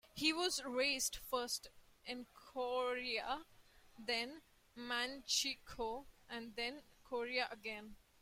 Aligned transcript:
He 0.15 0.33
was 0.33 0.63
raised 0.65 1.17
first 1.17 1.69
in 2.07 2.25
Korea, 2.33 3.45
then 3.99 4.41
Manchukuo, 4.75 6.07
and 6.27 6.55
then 6.55 6.81
Korea 7.03 7.47
again. 7.51 7.97